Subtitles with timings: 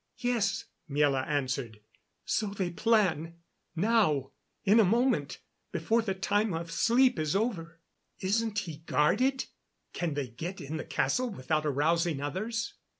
[0.17, 1.79] "Yes," Miela answered.
[2.25, 3.35] "So they plan.
[3.75, 4.31] Now
[4.63, 5.37] in a moment
[5.71, 7.79] before the time of sleep is over."
[8.19, 9.45] "Isn't he guarded?
[9.93, 12.73] Can they get in the castle without arousing others?"